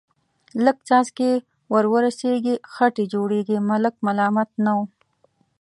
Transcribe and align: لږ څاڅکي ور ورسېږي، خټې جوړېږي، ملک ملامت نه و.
لږ 0.65 0.77
څاڅکي 0.87 1.31
ور 1.73 1.85
ورسېږي، 1.93 2.55
خټې 2.73 3.05
جوړېږي، 3.13 3.57
ملک 3.69 3.93
ملامت 4.07 4.49
نه 4.65 4.71
و. 4.77 4.79